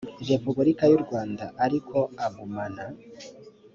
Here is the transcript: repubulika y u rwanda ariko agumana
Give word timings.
repubulika 0.29 0.83
y 0.91 0.95
u 0.97 1.01
rwanda 1.05 1.45
ariko 1.65 1.97
agumana 2.25 2.83